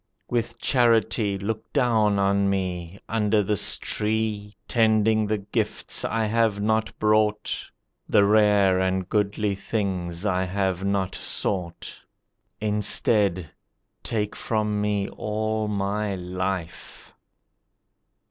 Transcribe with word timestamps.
With 0.27 0.57
charity 0.59 1.37
look 1.37 1.71
down 1.73 2.17
on 2.17 2.49
me, 2.49 2.99
Under 3.07 3.43
this 3.43 3.77
tree, 3.77 4.55
Tending 4.67 5.27
the 5.27 5.37
gifts 5.37 6.03
I 6.03 6.25
have 6.25 6.59
not 6.59 6.97
brought, 6.97 7.63
The 8.09 8.25
rare 8.25 8.79
and 8.79 9.07
goodly 9.07 9.53
things 9.53 10.25
I 10.25 10.43
have 10.45 10.83
not 10.83 11.13
sought. 11.13 12.01
Instead, 12.59 13.51
take 14.01 14.35
from 14.35 14.81
me 14.81 15.07
all 15.09 15.67
my 15.67 16.15
life! 16.15 17.13